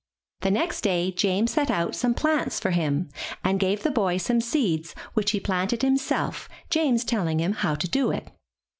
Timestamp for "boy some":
3.91-4.41